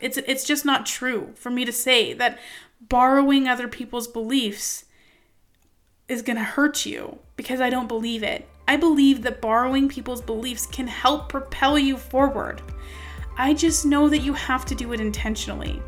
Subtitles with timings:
[0.00, 2.38] It's it's just not true for me to say that
[2.80, 4.86] borrowing other people's beliefs
[6.08, 8.48] is going to hurt you because I don't believe it.
[8.66, 12.62] I believe that borrowing people's beliefs can help propel you forward.
[13.36, 15.82] I just know that you have to do it intentionally.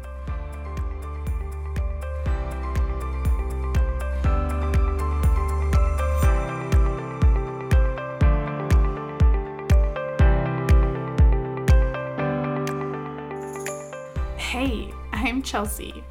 [15.53, 16.03] Chelsea.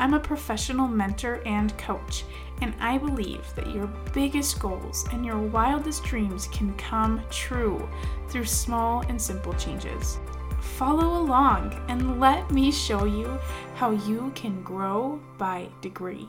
[0.00, 2.24] I'm a professional mentor and coach,
[2.62, 7.88] and I believe that your biggest goals and your wildest dreams can come true
[8.26, 10.18] through small and simple changes.
[10.60, 13.38] Follow along and let me show you
[13.76, 16.28] how you can grow by degree.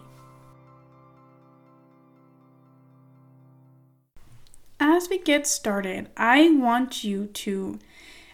[4.79, 7.79] As we get started, I want you to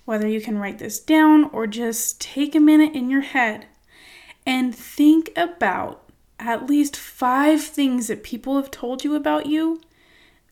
[0.03, 3.67] whether you can write this down or just take a minute in your head
[4.45, 6.03] and think about
[6.39, 9.81] at least five things that people have told you about you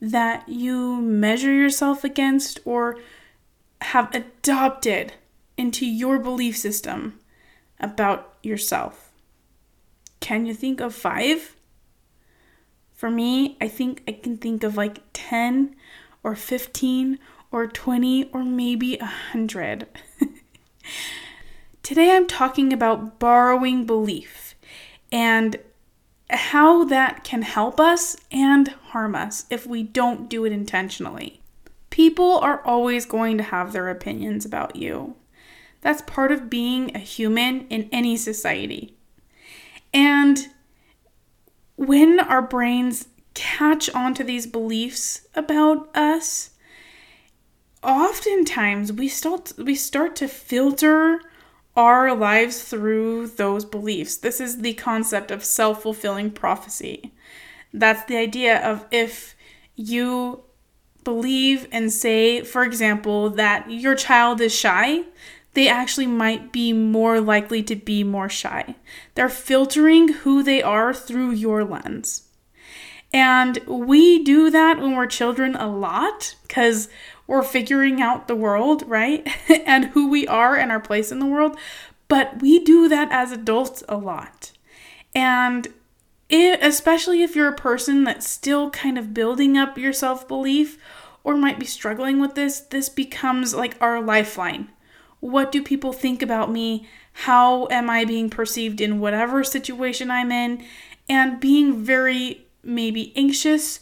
[0.01, 2.97] that you measure yourself against or
[3.81, 5.13] have adopted
[5.57, 7.19] into your belief system
[7.79, 9.11] about yourself.
[10.19, 11.55] Can you think of five?
[12.93, 15.75] For me, I think I can think of like 10
[16.23, 17.19] or 15
[17.51, 19.87] or 20 or maybe 100.
[21.83, 24.55] Today I'm talking about borrowing belief
[25.11, 25.57] and
[26.29, 31.41] how that can help us and harm us if we don't do it intentionally.
[31.89, 35.17] People are always going to have their opinions about you.
[35.81, 38.95] That's part of being a human in any society.
[39.93, 40.47] And
[41.75, 46.51] when our brains catch on to these beliefs about us,
[47.83, 51.19] oftentimes we start we start to filter
[51.75, 54.17] our lives through those beliefs.
[54.17, 57.13] This is the concept of self-fulfilling prophecy.
[57.73, 59.35] That's the idea of if
[59.75, 60.43] you
[61.03, 65.03] believe and say, for example, that your child is shy,
[65.53, 68.75] they actually might be more likely to be more shy.
[69.15, 72.29] They're filtering who they are through your lens.
[73.11, 76.89] And we do that when we're children a lot because
[77.27, 79.27] we're figuring out the world, right?
[79.65, 81.57] and who we are and our place in the world.
[82.07, 84.51] But we do that as adults a lot.
[85.15, 85.67] And
[86.29, 90.77] it, especially if you're a person that's still kind of building up your self belief
[91.23, 94.69] or might be struggling with this, this becomes like our lifeline.
[95.19, 96.87] What do people think about me?
[97.13, 100.65] How am I being perceived in whatever situation I'm in?
[101.07, 103.79] And being very maybe anxious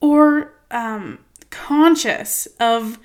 [0.00, 1.18] or um,
[1.50, 2.98] conscious of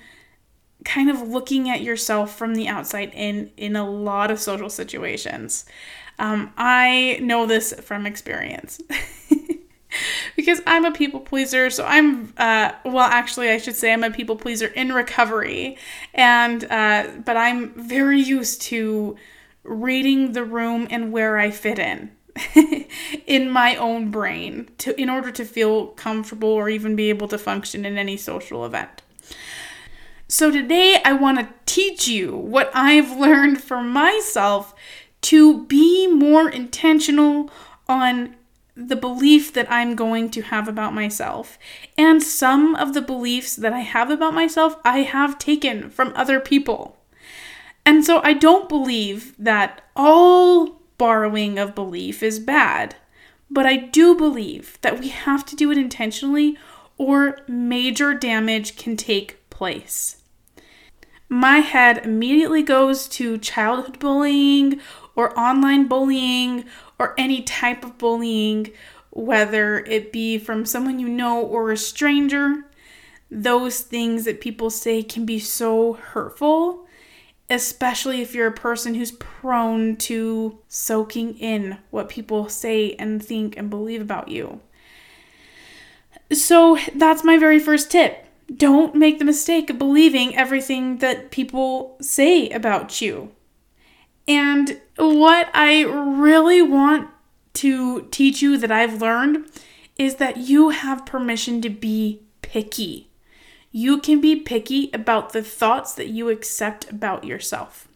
[0.84, 5.64] kind of looking at yourself from the outside in in a lot of social situations.
[6.18, 8.80] Um, I know this from experience.
[10.36, 11.70] because I'm a people pleaser.
[11.70, 15.76] So I'm, uh, well, actually, I should say I'm a people pleaser in recovery,
[16.14, 19.16] and uh, but I'm very used to
[19.64, 22.10] reading the room and where I fit in.
[23.26, 27.38] in my own brain to in order to feel comfortable or even be able to
[27.38, 29.02] function in any social event.
[30.28, 34.74] So today I want to teach you what I've learned for myself
[35.22, 37.50] to be more intentional
[37.86, 38.36] on
[38.74, 41.58] the belief that I'm going to have about myself.
[41.98, 46.40] And some of the beliefs that I have about myself, I have taken from other
[46.40, 46.96] people.
[47.84, 52.94] And so I don't believe that all borrowing of belief is bad.
[53.50, 56.56] But I do believe that we have to do it intentionally
[56.96, 60.18] or major damage can take place.
[61.28, 64.80] My head immediately goes to childhood bullying
[65.16, 66.66] or online bullying
[67.00, 68.70] or any type of bullying,
[69.10, 72.62] whether it be from someone you know or a stranger.
[73.28, 76.86] Those things that people say can be so hurtful
[77.50, 83.56] especially if you're a person who's prone to soaking in what people say and think
[83.56, 84.60] and believe about you.
[86.32, 88.26] So, that's my very first tip.
[88.54, 93.32] Don't make the mistake of believing everything that people say about you.
[94.26, 97.10] And what I really want
[97.54, 99.46] to teach you that I've learned
[99.96, 103.08] is that you have permission to be picky.
[103.72, 107.88] You can be picky about the thoughts that you accept about yourself.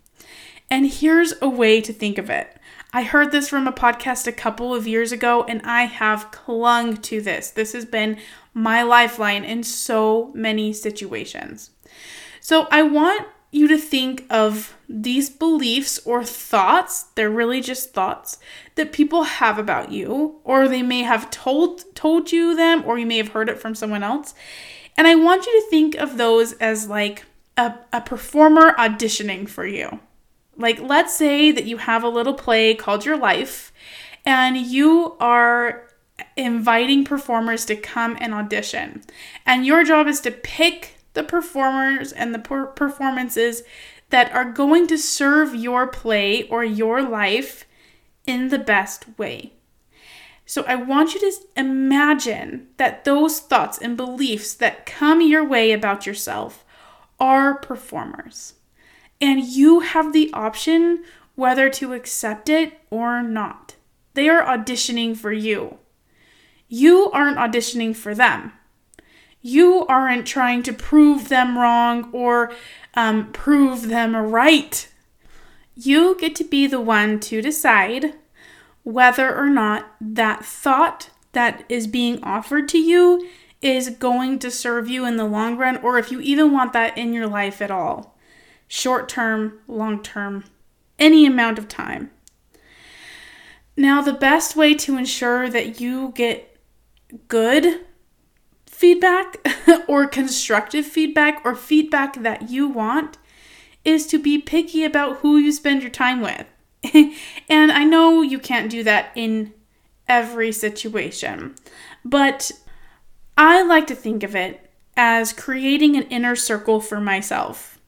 [0.71, 2.57] And here's a way to think of it.
[2.93, 6.97] I heard this from a podcast a couple of years ago, and I have clung
[6.99, 7.51] to this.
[7.51, 8.19] This has been
[8.55, 11.71] my lifeline in so many situations.
[12.41, 18.39] So, I want you to think of these beliefs or thoughts, they're really just thoughts
[18.75, 23.07] that people have about you or they may have told told you them or you
[23.07, 24.35] may have heard it from someone else.
[24.97, 27.25] And I want you to think of those as like
[27.57, 30.01] a, a performer auditioning for you.
[30.57, 33.73] Like let's say that you have a little play called Your Life
[34.25, 35.87] and you are
[36.37, 39.03] inviting performers to come and audition.
[39.45, 43.63] And your job is to pick the performers and the per- performances
[44.11, 47.65] that are going to serve your play or your life
[48.27, 49.53] in the best way.
[50.47, 55.73] So I want you to imagine that those thoughts and beliefs that come your way
[55.73, 56.65] about yourself
[57.21, 58.55] are performers.
[59.21, 61.05] And you have the option
[61.35, 63.75] whether to accept it or not.
[64.15, 65.79] They are auditioning for you.
[66.69, 68.53] You aren't auditioning for them
[69.47, 72.53] you aren't trying to prove them wrong or
[72.95, 74.89] um, prove them right.
[75.77, 78.15] You get to be the one to decide
[78.87, 83.29] whether or not that thought that is being offered to you
[83.61, 86.97] is going to serve you in the long run, or if you even want that
[86.97, 88.17] in your life at all.
[88.69, 90.45] Short term, long term,
[91.01, 92.13] any amount of time.
[93.77, 96.57] Now, the best way to ensure that you get
[97.27, 97.81] good
[98.67, 99.45] feedback
[99.89, 103.19] or constructive feedback or feedback that you want
[103.85, 106.47] is to be picky about who you spend your time with.
[107.49, 109.53] and I know you can't do that in
[110.09, 111.55] every situation,
[112.05, 112.53] but
[113.37, 117.79] I like to think of it as creating an inner circle for myself.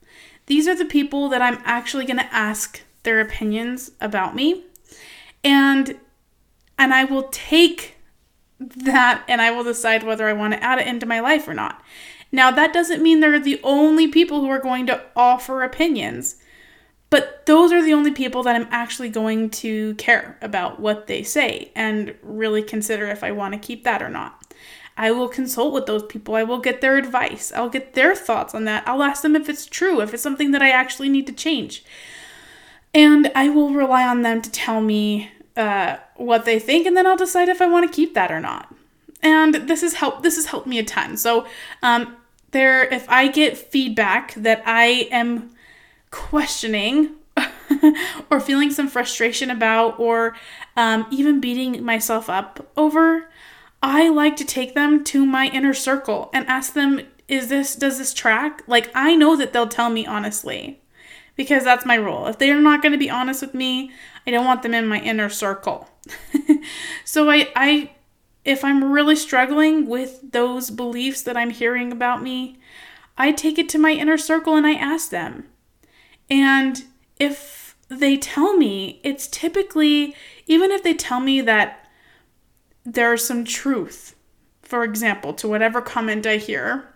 [0.45, 4.65] These are the people that I'm actually going to ask their opinions about me
[5.43, 5.97] and
[6.77, 7.97] and I will take
[8.59, 11.53] that and I will decide whether I want to add it into my life or
[11.53, 11.81] not.
[12.31, 16.35] Now, that doesn't mean they're the only people who are going to offer opinions,
[17.09, 21.23] but those are the only people that I'm actually going to care about what they
[21.23, 24.53] say and really consider if I want to keep that or not.
[24.95, 26.35] I will consult with those people.
[26.35, 27.53] I will get their advice.
[27.53, 28.85] I'll get their thoughts on that.
[28.85, 31.85] I'll ask them if it's true, if it's something that I actually need to change.
[32.93, 37.07] And I will rely on them to tell me uh, what they think, and then
[37.07, 38.73] I'll decide if I want to keep that or not.
[39.21, 40.23] And this has helped.
[40.23, 41.17] This has helped me a ton.
[41.17, 41.45] So,
[41.81, 42.15] um,
[42.51, 45.51] there, if I get feedback that I am
[46.11, 47.15] questioning
[48.29, 50.35] or feeling some frustration about, or
[50.75, 53.29] um, even beating myself up over,
[53.81, 57.97] I like to take them to my inner circle and ask them, "Is this does
[57.97, 60.81] this track?" Like I know that they'll tell me honestly
[61.35, 62.27] because that's my rule.
[62.27, 63.91] If they're not going to be honest with me,
[64.27, 65.89] I don't want them in my inner circle.
[67.05, 67.91] so I I
[68.43, 72.59] if I'm really struggling with those beliefs that I'm hearing about me,
[73.17, 75.45] I take it to my inner circle and I ask them.
[76.29, 76.83] And
[77.19, 80.15] if they tell me, it's typically
[80.47, 81.87] even if they tell me that
[82.85, 84.15] there's some truth,
[84.61, 86.93] for example, to whatever comment I hear,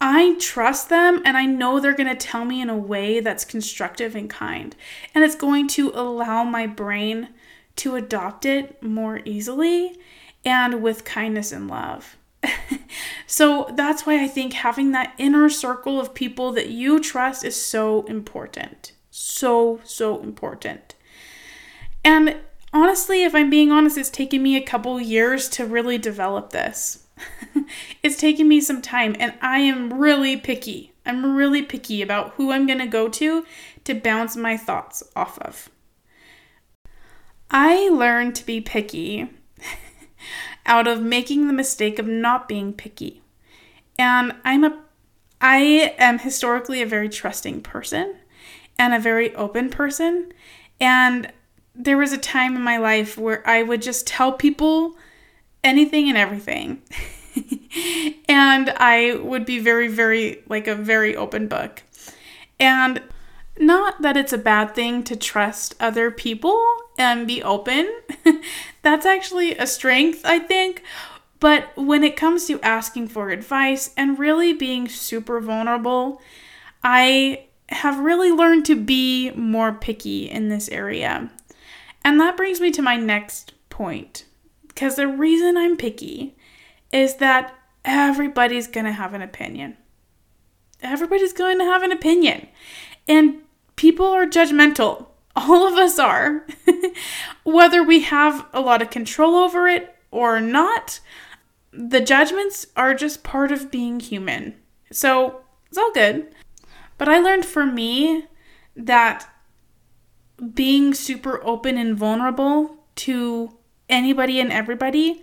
[0.00, 3.44] I trust them and I know they're going to tell me in a way that's
[3.44, 4.76] constructive and kind.
[5.14, 7.30] And it's going to allow my brain
[7.76, 9.98] to adopt it more easily
[10.44, 12.17] and with kindness and love.
[13.26, 17.60] so that's why I think having that inner circle of people that you trust is
[17.60, 18.92] so important.
[19.10, 20.94] So, so important.
[22.04, 22.36] And
[22.72, 27.06] honestly, if I'm being honest, it's taken me a couple years to really develop this.
[28.02, 30.92] it's taken me some time, and I am really picky.
[31.04, 33.44] I'm really picky about who I'm going to go to
[33.84, 35.70] to bounce my thoughts off of.
[37.50, 39.30] I learned to be picky
[40.68, 43.22] out of making the mistake of not being picky.
[43.98, 44.78] And I'm a
[45.40, 48.16] I am historically a very trusting person
[48.78, 50.32] and a very open person.
[50.80, 51.32] And
[51.74, 54.96] there was a time in my life where I would just tell people
[55.62, 56.82] anything and everything.
[58.28, 61.82] and I would be very, very, like a very open book.
[62.58, 63.00] And
[63.60, 66.62] not that it's a bad thing to trust other people
[66.98, 67.88] and be open.
[68.82, 70.82] That's actually a strength, I think.
[71.40, 76.20] But when it comes to asking for advice and really being super vulnerable,
[76.82, 81.30] I have really learned to be more picky in this area.
[82.04, 84.24] And that brings me to my next point.
[84.66, 86.36] Because the reason I'm picky
[86.92, 89.76] is that everybody's going to have an opinion.
[90.82, 92.48] Everybody's going to have an opinion.
[93.06, 93.42] And
[93.78, 95.06] people are judgmental.
[95.36, 96.46] All of us are.
[97.44, 101.00] Whether we have a lot of control over it or not,
[101.72, 104.56] the judgments are just part of being human.
[104.90, 106.34] So it's all good.
[106.96, 108.24] But I learned for me
[108.74, 109.28] that
[110.54, 113.56] being super open and vulnerable to
[113.88, 115.22] anybody and everybody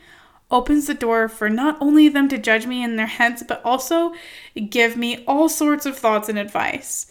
[0.52, 4.14] opens the door for not only them to judge me in their heads, but also
[4.70, 7.08] give me all sorts of thoughts and advice.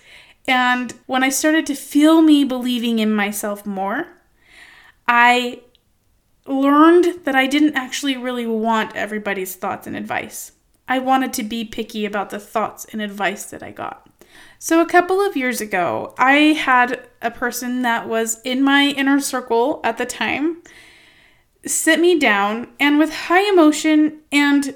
[0.46, 4.06] And when I started to feel me believing in myself more,
[5.08, 5.62] I
[6.46, 10.52] learned that I didn't actually really want everybody's thoughts and advice.
[10.86, 14.06] I wanted to be picky about the thoughts and advice that I got.
[14.58, 19.20] So, a couple of years ago, I had a person that was in my inner
[19.20, 20.62] circle at the time
[21.66, 24.74] sit me down and, with high emotion and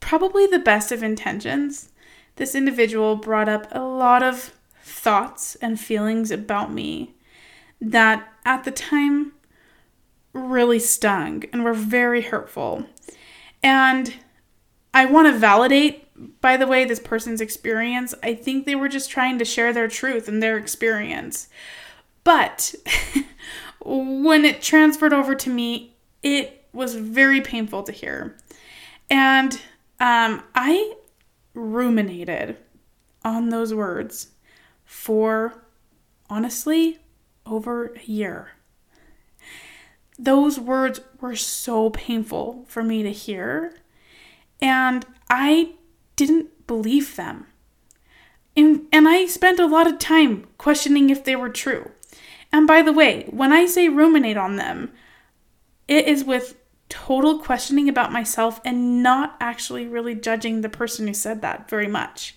[0.00, 1.90] probably the best of intentions,
[2.36, 4.52] this individual brought up a lot of
[4.90, 7.14] thoughts and feelings about me
[7.80, 9.32] that at the time
[10.32, 12.86] really stung and were very hurtful.
[13.62, 14.14] And
[14.92, 18.14] I want to validate, by the way, this person's experience.
[18.22, 21.48] I think they were just trying to share their truth and their experience.
[22.24, 22.74] But
[23.84, 28.36] when it transferred over to me, it was very painful to hear.
[29.08, 29.54] And
[29.98, 30.94] um, I
[31.54, 32.56] ruminated
[33.24, 34.28] on those words
[34.90, 35.62] for
[36.28, 36.98] honestly
[37.46, 38.50] over a year.
[40.18, 43.72] Those words were so painful for me to hear,
[44.60, 45.74] and I
[46.16, 47.46] didn't believe them.
[48.56, 51.92] And, and I spent a lot of time questioning if they were true.
[52.52, 54.90] And by the way, when I say ruminate on them,
[55.86, 56.56] it is with
[56.88, 61.86] total questioning about myself and not actually really judging the person who said that very
[61.86, 62.34] much.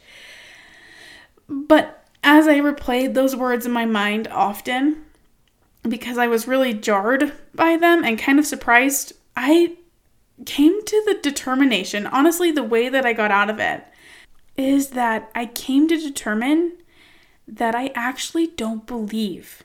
[1.50, 5.04] But as I replayed those words in my mind often,
[5.88, 9.76] because I was really jarred by them and kind of surprised, I
[10.46, 13.84] came to the determination, honestly, the way that I got out of it
[14.56, 16.74] is that I came to determine
[17.48, 19.64] that I actually don't believe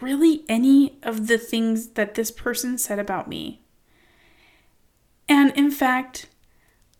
[0.00, 3.60] really any of the things that this person said about me.
[5.28, 6.26] And in fact,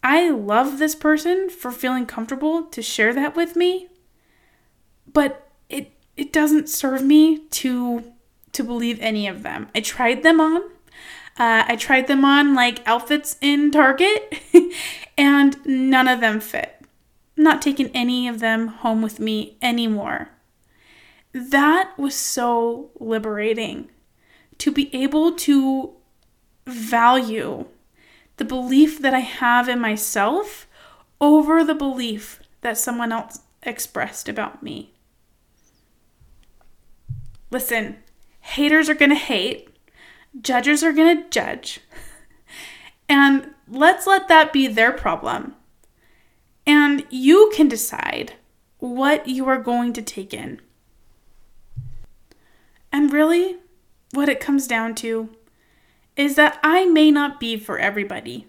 [0.02, 3.88] I love this person for feeling comfortable to share that with me,
[5.12, 8.12] but it it doesn't serve me to
[8.52, 9.68] to believe any of them.
[9.74, 10.62] I tried them on.
[11.38, 14.40] Uh, I tried them on like outfits in Target,
[15.18, 16.84] and none of them fit.
[17.36, 20.28] I'm not taking any of them home with me anymore.
[21.32, 23.88] That was so liberating
[24.58, 25.94] to be able to
[26.66, 27.64] value
[28.36, 30.66] the belief that I have in myself
[31.20, 34.92] over the belief that someone else expressed about me.
[37.52, 37.98] Listen,
[38.40, 39.68] haters are going to hate,
[40.40, 41.80] judges are going to judge.
[43.10, 45.54] And let's let that be their problem.
[46.66, 48.34] And you can decide
[48.78, 50.62] what you are going to take in.
[52.90, 53.58] And really,
[54.12, 55.28] what it comes down to
[56.16, 58.46] is that I may not be for everybody.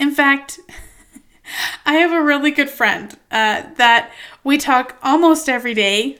[0.00, 0.58] In fact,
[1.86, 4.10] I have a really good friend uh, that
[4.42, 6.18] we talk almost every day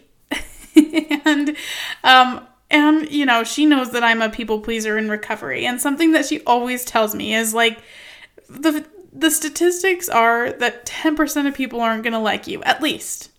[1.25, 1.56] and
[2.04, 5.66] um and you know she knows that i'm a people pleaser in recovery.
[5.66, 7.78] And something that she always tells me is like
[8.49, 13.30] the the statistics are that 10% of people aren't going to like you at least.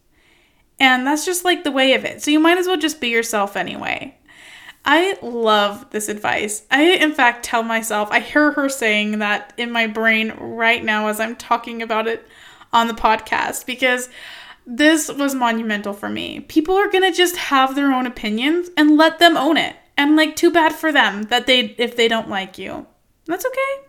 [0.80, 2.22] And that's just like the way of it.
[2.22, 4.18] So you might as well just be yourself anyway.
[4.86, 6.66] I love this advice.
[6.72, 11.10] I, in fact, tell myself, I hear her saying that in my brain right now
[11.10, 12.28] as I'm talking about it
[12.74, 14.10] on the podcast because
[14.70, 16.42] this was monumental for me.
[16.42, 19.78] People are going to just have their own opinions and let them own it.
[19.96, 22.86] And like too bad for them that they if they don't like you.
[23.26, 23.88] That's okay.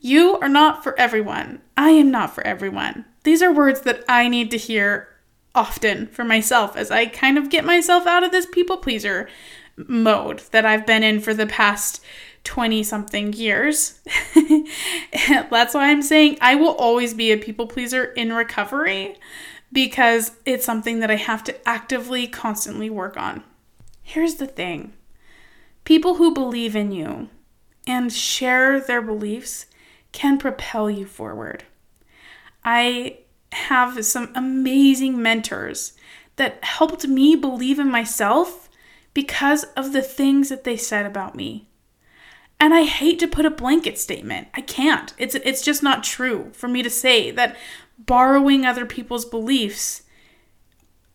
[0.00, 1.60] You are not for everyone.
[1.76, 3.04] I am not for everyone.
[3.24, 5.08] These are words that I need to hear
[5.54, 9.28] often for myself as I kind of get myself out of this people pleaser
[9.76, 12.02] mode that I've been in for the past
[12.44, 14.00] 20 something years.
[15.50, 19.16] That's why I'm saying I will always be a people pleaser in recovery
[19.72, 23.42] because it's something that I have to actively, constantly work on.
[24.02, 24.92] Here's the thing
[25.84, 27.28] people who believe in you
[27.86, 29.66] and share their beliefs
[30.12, 31.64] can propel you forward.
[32.64, 33.18] I
[33.52, 35.92] have some amazing mentors
[36.36, 38.68] that helped me believe in myself
[39.14, 41.66] because of the things that they said about me.
[42.58, 44.48] And I hate to put a blanket statement.
[44.54, 45.12] I can't.
[45.18, 47.56] It's it's just not true for me to say that
[47.98, 50.02] borrowing other people's beliefs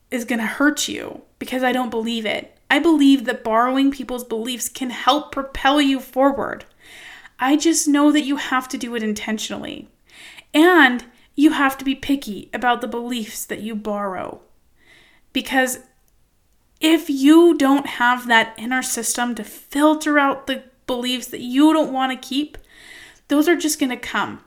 [0.10, 2.58] is going to hurt you because I don't believe it.
[2.70, 6.66] I believe that borrowing people's beliefs can help propel you forward.
[7.40, 9.90] I just know that you have to do it intentionally.
[10.54, 14.42] And you have to be picky about the beliefs that you borrow.
[15.34, 15.80] Because
[16.80, 21.94] if you don't have that inner system to filter out the beliefs that you don't
[21.94, 22.58] want to keep,
[23.28, 24.44] those are just going to come.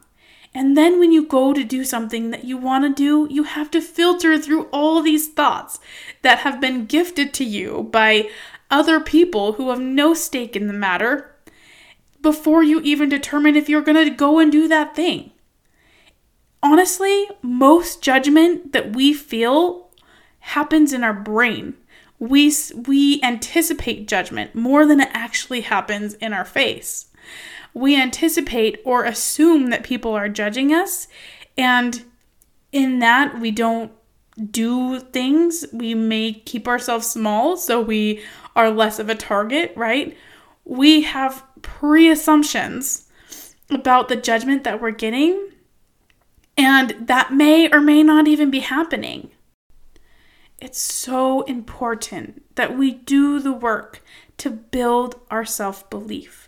[0.54, 3.70] And then when you go to do something that you want to do, you have
[3.72, 5.80] to filter through all these thoughts
[6.22, 8.30] that have been gifted to you by
[8.70, 11.34] other people who have no stake in the matter
[12.20, 15.32] before you even determine if you're going to go and do that thing.
[16.62, 19.90] Honestly, most judgment that we feel
[20.38, 21.74] happens in our brain.
[22.18, 22.52] We,
[22.86, 27.06] we anticipate judgment more than it actually happens in our face.
[27.74, 31.08] We anticipate or assume that people are judging us,
[31.58, 32.04] and
[32.72, 33.92] in that, we don't
[34.50, 35.64] do things.
[35.72, 38.22] We may keep ourselves small so we
[38.56, 40.16] are less of a target, right?
[40.64, 43.08] We have pre assumptions
[43.70, 45.50] about the judgment that we're getting,
[46.56, 49.30] and that may or may not even be happening.
[50.58, 54.02] It's so important that we do the work
[54.38, 56.43] to build our self belief,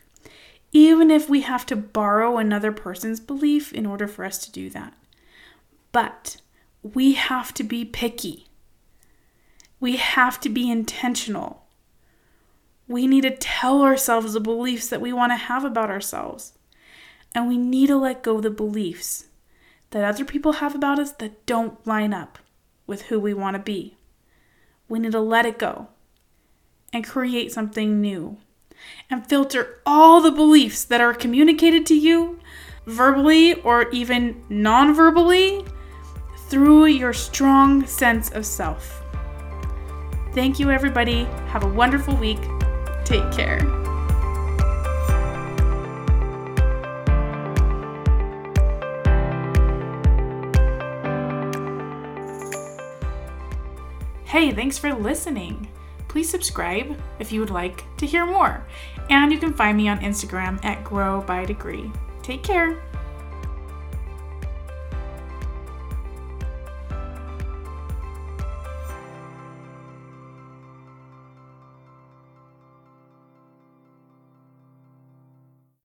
[0.76, 4.68] even if we have to borrow another person's belief in order for us to do
[4.68, 4.92] that.
[5.90, 6.36] But
[6.82, 8.48] we have to be picky.
[9.80, 11.64] We have to be intentional.
[12.86, 16.52] We need to tell ourselves the beliefs that we want to have about ourselves.
[17.34, 19.28] And we need to let go of the beliefs
[19.92, 22.38] that other people have about us that don't line up
[22.86, 23.96] with who we want to be.
[24.90, 25.88] We need to let it go
[26.92, 28.36] and create something new
[29.10, 32.38] and filter all the beliefs that are communicated to you
[32.86, 35.64] verbally or even non verbally
[36.48, 39.02] through your strong sense of self.
[40.32, 41.24] Thank you, everybody.
[41.48, 42.40] Have a wonderful week.
[43.04, 43.60] Take care.
[54.24, 55.68] Hey, thanks for listening.
[56.16, 58.66] Please subscribe if you would like to hear more.
[59.10, 61.92] And you can find me on Instagram at Grow by Degree.
[62.22, 62.82] Take care.